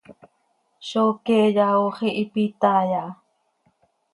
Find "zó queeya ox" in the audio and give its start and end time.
0.87-1.97